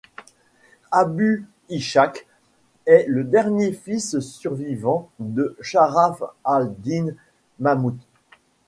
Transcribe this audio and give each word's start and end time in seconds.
Abu 0.89 1.45
Ishaq 1.69 2.25
est 2.87 3.05
le 3.07 3.23
dernier 3.23 3.71
fils 3.71 4.19
survivant 4.19 5.11
de 5.19 5.55
Charaf 5.61 6.23
ad-Dîn 6.43 7.15
Mahmud. 7.59 7.99